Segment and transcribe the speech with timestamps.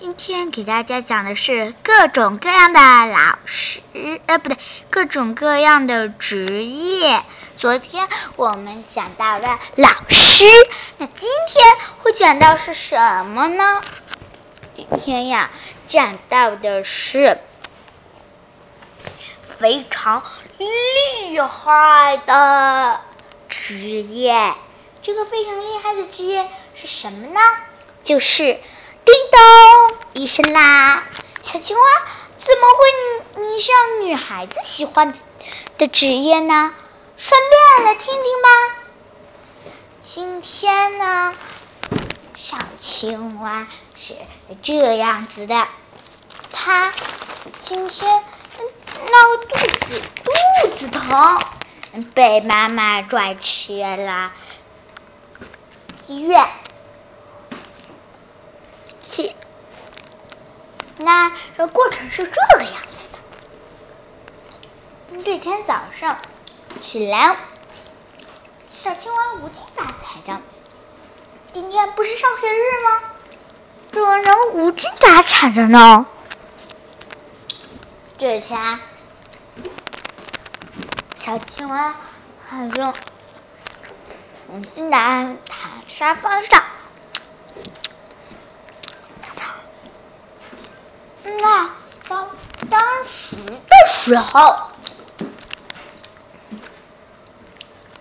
[0.00, 3.80] 今天给大家讲的是各种各样的老师，
[4.26, 4.56] 呃，不对，
[4.90, 7.24] 各种各样的职业。
[7.56, 10.44] 昨天我们讲到了老师，
[10.98, 11.64] 那今天
[11.98, 13.82] 会讲到是什么呢？
[14.76, 15.50] 今天呀，
[15.88, 17.40] 讲到的是
[19.58, 20.22] 非常
[20.58, 23.00] 厉害的
[23.48, 24.54] 职业。
[25.02, 27.40] 这个非常厉害的职业是什么呢？
[28.04, 28.60] 就是。
[29.04, 31.04] 叮咚一声啦，
[31.42, 31.82] 小青蛙
[32.38, 35.14] 怎么会迷上女孩子喜欢
[35.76, 36.74] 的职业呢？
[37.16, 38.48] 顺便来听听吧。
[40.02, 41.34] 今天呢，
[42.34, 44.14] 小青蛙是
[44.62, 45.68] 这样子的，
[46.52, 46.92] 它
[47.62, 51.40] 今天闹肚子，肚子疼，
[52.14, 54.32] 被妈妈拽去了
[56.06, 56.46] 医院。
[60.98, 63.08] 那这过程是这个样子
[65.12, 66.18] 的：这天早上
[66.80, 67.36] 起来，
[68.72, 70.40] 小青蛙无精打采的。
[71.52, 73.00] 今天不是上学日吗？
[73.90, 76.06] 怎么能无精打采的呢？
[78.18, 78.80] 这天，
[81.20, 81.94] 小青蛙
[82.46, 82.92] 还正
[84.48, 86.64] 无精打采沙发上。
[91.40, 91.70] 那
[92.08, 92.28] 当
[92.68, 94.56] 当时的时候，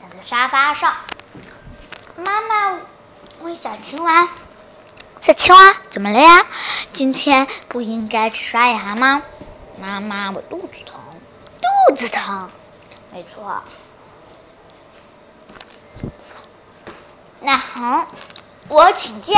[0.02, 0.96] 躺在沙发上，
[2.16, 2.80] 妈妈
[3.42, 4.28] 问小青蛙
[5.22, 6.46] ：“小青蛙，怎么了呀？
[6.94, 9.22] 今天不应该去刷牙吗？”
[9.80, 11.00] 妈妈，我肚子疼，
[11.88, 12.50] 肚子疼，
[13.12, 13.62] 没错。
[17.42, 18.08] 那好，
[18.70, 19.34] 我请假，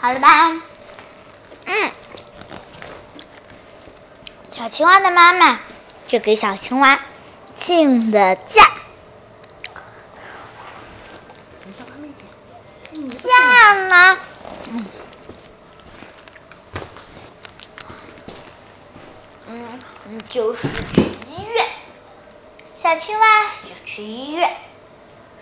[0.00, 0.52] 好了吧？
[1.66, 1.92] 嗯。
[4.58, 5.60] 小青蛙的妈妈
[6.08, 6.98] 就给小青蛙
[7.54, 8.72] 请了假。
[12.92, 14.18] 假呢？
[14.68, 14.84] 嗯，
[19.46, 21.66] 嗯，就是去医院。
[22.82, 24.56] 小青蛙就去医院。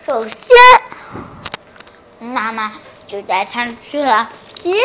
[0.06, 0.36] 首先，
[2.20, 2.74] 妈妈
[3.06, 4.30] 就带它去了
[4.62, 4.82] 医院。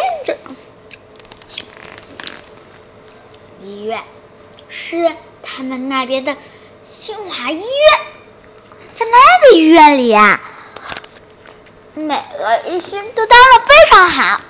[3.62, 4.02] 医院。
[4.72, 6.38] 是他们那边的
[6.86, 7.66] 新华医院，
[8.96, 10.40] 在那个医院里呀，
[11.94, 14.42] 每个医生都当的非常好。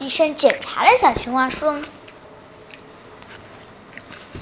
[0.00, 1.80] 医生检查了小青蛙，说：“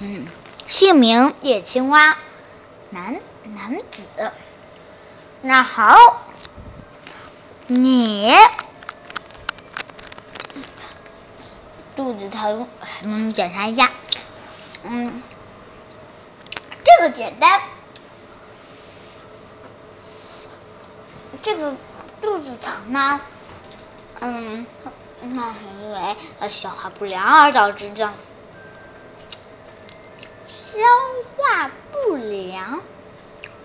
[0.03, 0.27] 嗯，
[0.67, 2.19] 姓名野青蛙，
[2.91, 4.33] 男男子。
[5.41, 5.97] 那好，
[7.69, 8.35] 你。”
[12.01, 12.67] 肚子疼，
[13.03, 13.91] 嗯，检查一下，
[14.85, 15.23] 嗯，
[16.83, 17.61] 这个简单，
[21.43, 21.77] 这个
[22.23, 23.21] 肚子疼呢，
[24.21, 24.67] 嗯，
[25.21, 26.17] 那是因为
[26.49, 28.11] 消化不良而导致的，
[30.49, 30.79] 消
[31.37, 32.81] 化不良，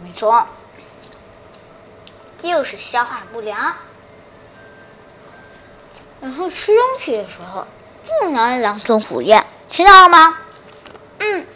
[0.02, 0.46] 没错，
[2.38, 3.78] 就是消化不良，
[6.19, 7.66] 然后吃东西的时候。
[8.05, 10.38] 不能狼吞虎咽，听到了吗？
[11.19, 11.47] 嗯。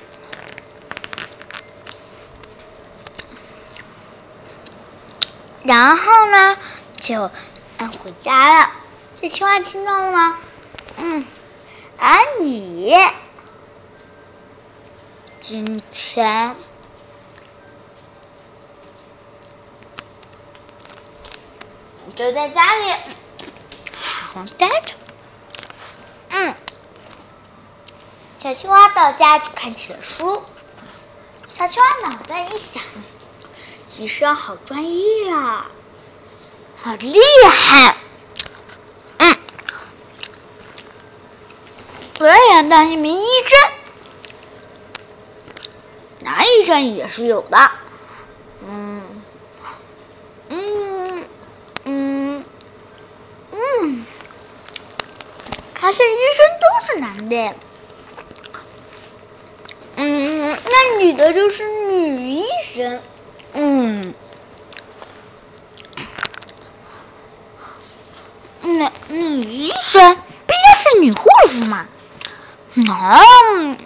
[5.63, 6.57] 然后呢，
[6.99, 7.31] 就
[7.77, 8.71] 按回家了。
[9.21, 10.37] 这青蛙听到了吗？
[10.97, 11.25] 嗯。
[11.97, 12.95] 而你
[15.41, 16.55] 今天
[22.15, 22.91] 就在家里
[23.93, 24.98] 好好待着。
[26.29, 26.55] 嗯，
[28.41, 30.43] 小青蛙到家就看起了书。
[31.47, 32.83] 小青蛙脑袋一想，
[33.97, 35.67] 医生好专业啊，
[36.81, 37.19] 好厉
[37.49, 37.97] 害。
[39.17, 39.37] 嗯，
[42.19, 43.59] 我也想当一名医生。
[46.21, 47.71] 男医生也是有的。
[48.65, 49.23] 嗯，
[50.49, 51.25] 嗯，
[51.85, 52.45] 嗯，
[53.51, 54.05] 嗯。
[55.75, 56.17] 发现医
[56.97, 57.55] 男的，
[59.95, 63.01] 嗯，那女的就是女医生，
[63.53, 64.13] 嗯，
[68.61, 71.85] 那女医生不应该是女护士吗？
[72.75, 73.77] 哦，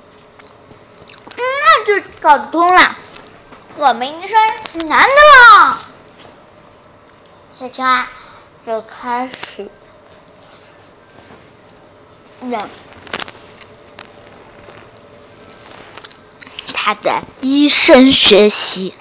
[1.36, 2.98] 那就搞得通了，
[3.78, 4.38] 我们医生
[4.72, 5.80] 是男的了。
[7.60, 8.08] 小青蛙
[8.66, 9.70] 就开始。
[12.42, 12.70] 人
[16.86, 18.94] 他的医生学习。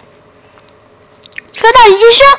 [1.52, 2.38] 说到医生，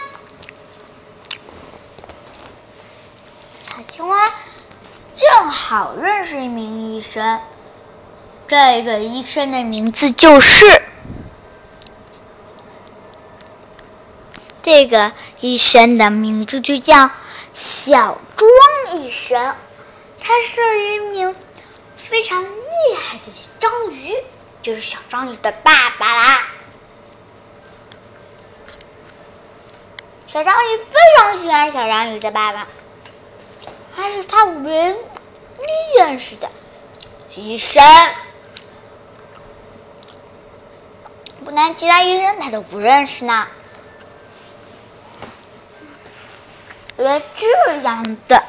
[3.68, 4.32] 小青蛙
[5.14, 7.42] 正好认识一名医生。
[8.48, 10.82] 这个医生的名字就是，
[14.62, 15.12] 这个
[15.42, 17.12] 医生的名字就叫
[17.54, 19.56] 小庄医生。
[20.22, 21.36] 他是一名
[21.98, 23.24] 非常厉害的
[23.60, 24.16] 章鱼，
[24.64, 26.48] 就是小章鱼的爸爸啦。
[30.26, 32.66] 小章鱼非常喜欢小章鱼的爸爸，
[33.94, 36.50] 还是他唯一认识的
[37.36, 37.84] 医生。
[41.44, 43.46] 不然，其他医生他都不认识呢。
[46.96, 48.44] 原来这样的，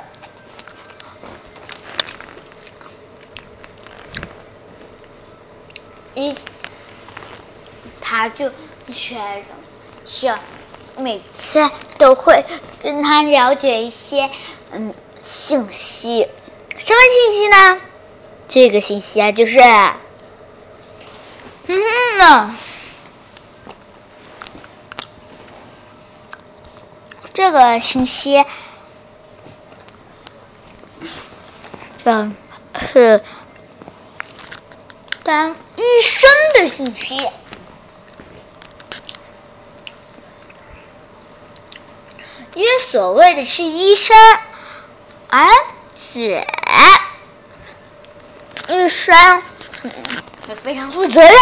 [6.15, 6.35] 一
[8.01, 8.51] 他就
[8.93, 9.45] 学
[10.07, 10.39] 生，
[10.97, 12.45] 每次都会
[12.83, 14.31] 跟他了解一些
[14.73, 16.29] 嗯信息。
[16.77, 17.81] 什么信息呢？
[18.49, 19.59] 这个信息啊，就是
[21.67, 22.57] 嗯呢。
[27.33, 28.45] 这个信息，
[32.05, 32.37] 嗯，
[32.93, 33.25] 是
[35.25, 37.17] 当医生的信息，
[42.55, 44.17] 因为所谓的是医生，
[45.29, 45.49] 而
[45.97, 46.47] 且
[48.69, 49.43] 医生
[50.49, 51.33] 也非常负责任。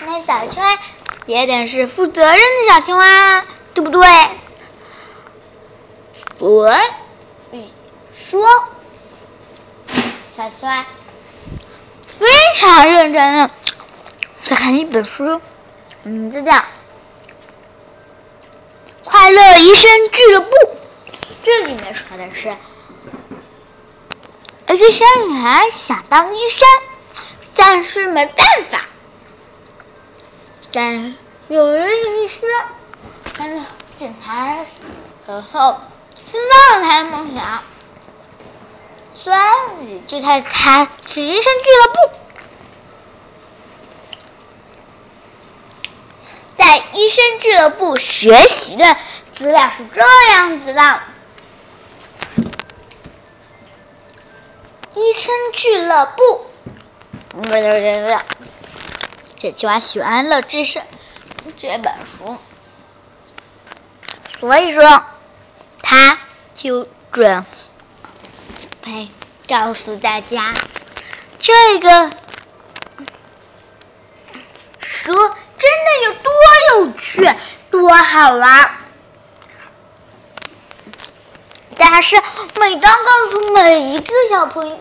[0.00, 0.78] 那小圈。
[1.24, 4.04] 也得是负责任的小青蛙，对不对？
[6.40, 6.74] 我
[8.12, 8.44] 说，
[10.34, 10.86] 小帅。
[12.06, 12.26] 非
[12.58, 13.50] 常认真的
[14.44, 15.40] 在看一本书，
[16.04, 16.52] 名字叫
[19.04, 20.50] 《快乐医生俱乐部》。
[21.42, 22.56] 这里面说的是，
[24.68, 26.66] 一个小女孩想当医生，
[27.56, 28.84] 但是没办法。
[30.72, 31.14] 但
[31.48, 32.48] 有人医生，
[33.36, 33.62] 但是
[33.98, 34.64] 警察
[35.26, 35.80] 然后
[36.26, 37.62] 听到了她的梦想，
[39.22, 39.32] 所
[39.82, 41.98] 以就才才去医生俱乐部。
[46.56, 48.96] 在医生俱乐部学习的
[49.38, 50.02] 资料是这
[50.32, 51.00] 样子的：
[54.94, 56.46] 医生俱乐部，
[57.28, 57.58] 不不不。
[59.36, 60.82] 小青蛙喜欢了这是
[61.56, 62.38] 这本书，
[64.40, 65.04] 所以说
[65.80, 66.18] 他
[66.54, 67.44] 就准
[68.82, 69.08] 备
[69.48, 70.52] 告诉大家，
[71.38, 72.10] 这个
[74.80, 76.32] 书真的有多
[76.70, 77.34] 有趣，
[77.70, 78.78] 多好玩。
[81.78, 82.20] 但是
[82.60, 84.78] 每当告诉每一个小朋友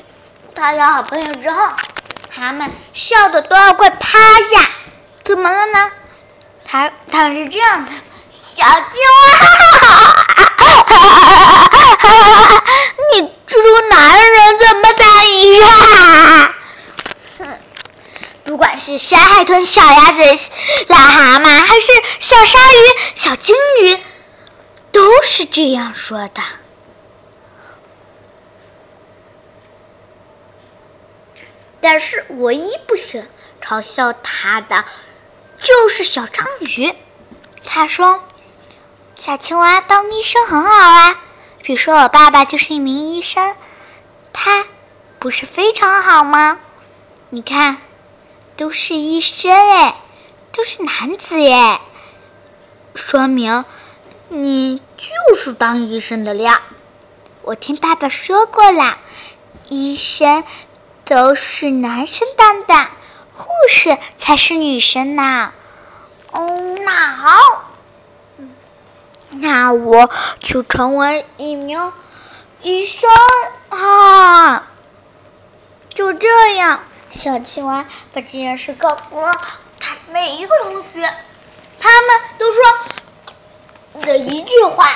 [0.53, 1.71] 他的好朋友之后，
[2.29, 4.69] 他们笑的都要快趴下，
[5.23, 5.91] 怎么了呢？
[6.65, 7.91] 他他是这样的，
[8.31, 9.35] 小青蛙，
[10.59, 10.65] 你
[12.49, 12.50] 猪
[13.79, 16.53] 男人怎么当医生？
[18.43, 20.21] 不管是小海豚、小鸭子、
[20.89, 22.75] 癞蛤蟆，还是小鲨鱼、
[23.15, 23.97] 小金鱼，
[24.91, 26.41] 都是这样说的。
[31.79, 33.23] 但是唯一不喜
[33.61, 34.85] 嘲笑他的
[35.61, 36.93] 就是小章鱼。
[37.63, 38.21] 他说
[39.17, 41.21] ：“小青蛙当医生很好啊，
[41.63, 43.55] 比如说我爸爸就是一名医生，
[44.33, 44.65] 他
[45.19, 46.59] 不是非常好吗？
[47.29, 47.77] 你看，
[48.57, 49.95] 都是医生哎，
[50.51, 51.79] 都是男子耶，
[52.95, 53.65] 说明
[54.29, 56.59] 你就是当医生的料。
[57.41, 58.97] 我听爸爸说过了，
[59.69, 60.43] 医生。”
[61.03, 62.73] 都是男生当的，
[63.33, 65.51] 护士才是女生呢。
[66.31, 67.70] 哦，那好，
[69.41, 71.91] 那我就成为一名
[72.61, 73.09] 医生
[73.69, 74.67] 啊！
[75.95, 76.79] 就这样，
[77.09, 79.33] 小青蛙把这件事告诉了
[79.79, 81.11] 他每一个同学，
[81.79, 82.61] 他们都说
[84.05, 84.87] 的一句话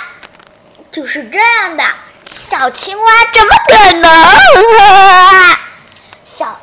[0.92, 1.84] 就是这样的：
[2.32, 5.58] 小青蛙怎么可能？
[6.24, 6.60] 小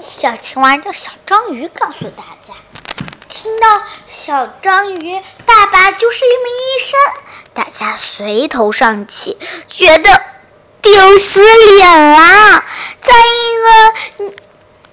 [0.00, 2.54] 小青蛙叫小章鱼告诉大家，
[3.28, 3.82] 听到
[4.26, 6.98] 小章鱼爸爸就是一名医生，
[7.52, 9.36] 大家垂头丧气，
[9.68, 10.22] 觉得
[10.80, 12.64] 丢死脸了，
[13.02, 14.34] 在一个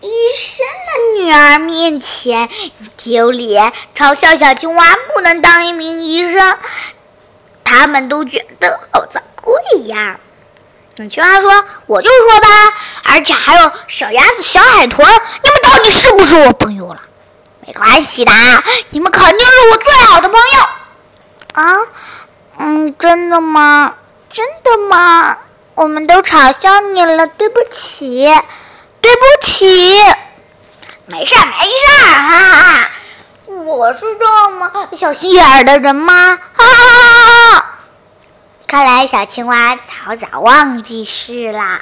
[0.02, 2.50] 医生的女儿面前
[2.98, 6.58] 丢脸，嘲笑小青蛙不能当一名医生，
[7.64, 10.20] 他们都觉得好惭愧呀。
[10.98, 12.48] 小青蛙说：“我就说吧，
[13.06, 17.04] 而且还有小鸭子、小海豚，你们到底是不是我朋友了？
[17.72, 18.34] 没关系的，
[18.90, 20.68] 你们肯定是我最好的朋友。”
[21.56, 21.78] 啊，
[22.58, 23.96] 嗯，真的吗？
[24.30, 25.38] 真的吗？
[25.76, 28.30] 我们都嘲笑你了，对不起，
[29.00, 29.88] 对不起。
[31.06, 32.38] 没事儿，没事儿，哈
[32.82, 32.92] 哈。
[33.48, 36.38] 我是这么小心眼儿的人吗？
[36.54, 37.66] 哈哈哈哈！
[38.68, 41.80] 看来小青蛙早早忘记事了。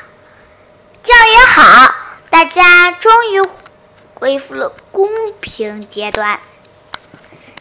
[1.03, 1.96] 这样也好，
[2.29, 3.41] 大家终于
[4.13, 5.08] 恢复了公
[5.39, 6.41] 平阶段。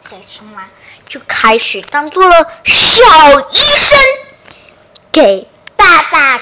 [0.09, 0.67] 小青蛙
[1.07, 3.97] 就开始当做了小医生，
[5.13, 6.41] 给爸爸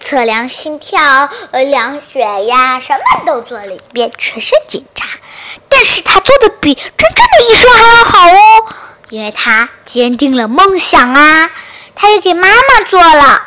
[0.00, 5.06] 测量心跳、量血压，什么都做了一遍全身检查。
[5.68, 8.74] 但是他做的比真正的医生还要好哦，
[9.10, 11.50] 因为他坚定了梦想啊。
[11.94, 13.42] 他也给妈妈做了。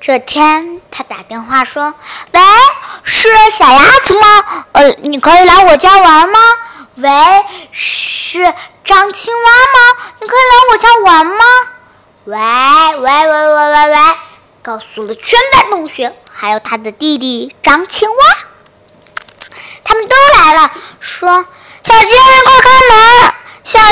[0.00, 1.94] 这天，他打电话说
[2.32, 2.40] ：“喂，
[3.10, 4.64] 是小鸭子吗？
[4.70, 6.38] 呃，你可以来我家玩吗？
[6.94, 7.10] 喂，
[7.72, 10.14] 是张青蛙吗？
[10.20, 11.44] 你可以来我家玩吗？
[12.24, 12.38] 喂，
[12.98, 14.14] 喂，喂，喂，喂，喂，
[14.62, 18.16] 告诉了全班同学，还有他的弟弟张青蛙，
[19.82, 21.44] 他们都来了，说：
[21.82, 23.34] 小鸡，快开门！
[23.64, 23.86] 小蛙，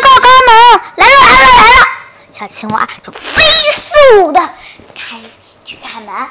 [0.00, 0.80] 快开门！
[0.94, 1.86] 来了，来了，来了！
[2.38, 3.42] 小青蛙就飞
[4.14, 4.40] 速的
[4.94, 5.16] 开
[5.64, 6.28] 去开门，欢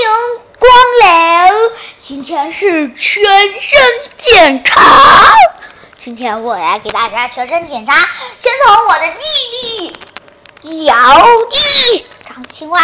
[0.00, 0.10] 迎
[0.58, 0.70] 光
[1.02, 1.70] 临！
[2.06, 3.24] 今天是全
[3.62, 3.80] 身
[4.18, 5.34] 检查，
[5.96, 7.94] 今天我来给大家全身检查。
[8.38, 9.96] 先从我的弟
[10.60, 10.94] 弟姚
[11.50, 12.78] 弟长青蛙，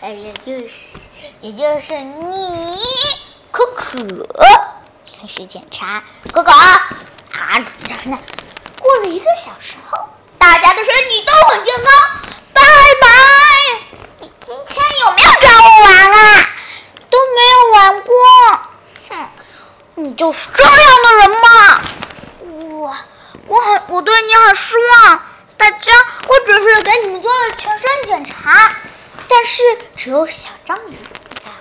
[0.00, 0.72] 呃，也就是
[1.42, 2.78] 也就是你
[3.50, 3.98] 可可
[5.20, 6.02] 开始检查。
[6.32, 6.86] 可可啊，
[8.80, 10.08] 过了一个小时后。
[10.38, 11.86] 大家的身体都很健康，
[12.54, 13.08] 拜拜。
[14.20, 16.48] 你今天有没有找我玩啊？
[17.10, 18.14] 都没有玩过。
[19.10, 19.28] 哼，
[19.96, 21.80] 你就是这样的人嘛。
[22.42, 22.96] 我
[23.46, 25.22] 我很我对你很失望。
[25.56, 25.92] 大家，
[26.28, 28.76] 我只是给你们做了全身检查，
[29.28, 29.62] 但是
[29.96, 31.56] 只有小章鱼不在乎。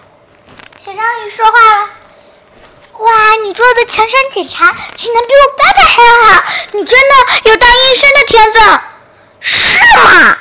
[0.78, 1.90] 小章鱼说话了。
[3.00, 6.44] 哇，你做的全身检查竟然比我爸爸还要好！
[6.74, 8.82] 你真的有当医生的天分，
[9.40, 10.38] 是吗？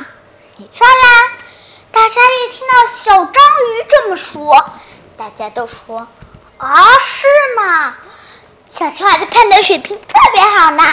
[0.58, 1.32] 你错啦！
[1.92, 4.70] 大家一听到小章鱼这么说，
[5.16, 6.06] 大家都说
[6.58, 7.96] 啊，是吗？
[8.68, 10.84] 小青蛙的判断水平特别好呢。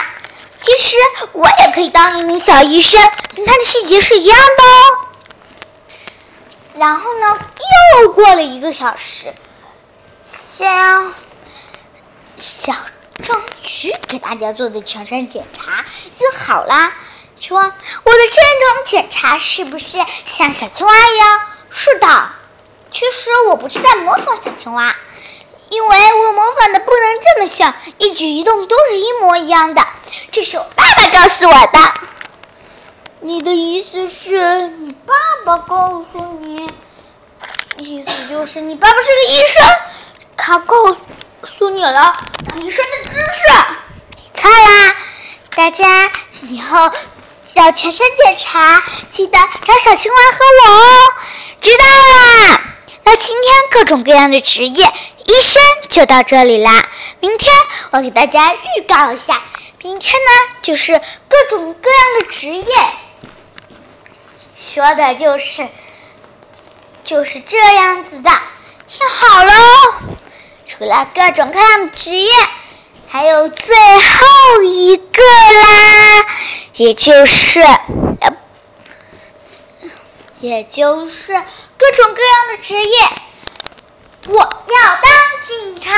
[0.62, 0.96] 其实
[1.32, 3.02] 我也可以当一名小医生，
[3.36, 4.98] 跟他的细节是一样的哦。
[6.76, 7.38] 然后呢，
[8.00, 9.34] 又过了一个小时，先。
[12.38, 12.72] 小
[13.22, 15.84] 章鱼给大家做的全身检查
[16.18, 16.92] 就好啦，
[17.38, 17.72] 说我的
[18.02, 21.40] 这种检查是不是像小青蛙一样？
[21.70, 22.32] 是的，
[22.90, 24.94] 其实我不是在模仿小青蛙，
[25.70, 29.86] 因为我模仿的不能这么像，一举一动都是一模一样的。
[30.30, 31.94] 这是我爸爸告诉我的。
[33.20, 35.14] 你的意思是你爸
[35.46, 36.68] 爸告诉你？
[37.78, 39.66] 意思就是你爸爸是个医生，
[40.36, 41.00] 他告诉
[41.44, 41.64] 诉。
[41.64, 42.14] 诉你了，
[42.60, 43.42] 医生的知识。
[44.34, 44.96] 错啦，
[45.56, 46.90] 大家以后
[47.54, 51.14] 要全身检查，记得找小青蛙和我哦。
[51.62, 52.60] 知道啦。
[53.04, 54.92] 那今天各种各样的职业，
[55.24, 56.86] 医生就到这里啦。
[57.20, 57.54] 明天
[57.92, 59.40] 我给大家预告一下，
[59.82, 60.28] 明天呢
[60.60, 62.64] 就是各种各样的职业，
[64.54, 65.66] 说的就是
[67.04, 68.30] 就是这样子的，
[68.86, 70.13] 听好喽。
[70.76, 72.28] 除了各种各样的职业，
[73.06, 76.26] 还有最后一个啦，
[76.74, 77.60] 也就是，
[80.40, 81.32] 也就是
[81.78, 83.08] 各种各样的职业。
[84.26, 85.12] 我要当
[85.46, 85.92] 警察，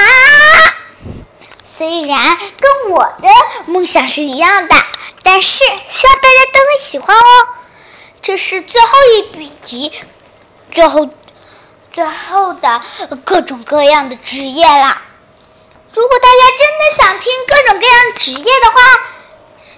[1.64, 3.28] 虽然跟我的
[3.64, 4.75] 梦想是一样的，
[5.23, 7.49] 但是希望大家都会喜欢哦。
[8.21, 8.88] 这是最后
[9.38, 9.90] 一集，
[10.71, 11.09] 最后。
[11.96, 12.82] 最后的
[13.24, 15.00] 各种各样的职业了。
[15.94, 19.00] 如果大家真的想听各种各样职业的话，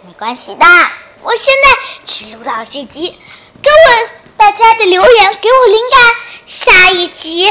[0.05, 0.67] 没关系的。
[1.23, 3.17] 我现在只录到这集，
[3.63, 6.01] 给我大家的留言给我灵感，
[6.49, 7.45] 下一集、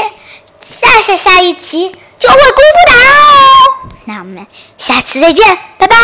[0.60, 3.88] 下下下一集就会公布答案哦。
[4.04, 4.46] 那我们
[4.76, 5.96] 下次再见，拜拜。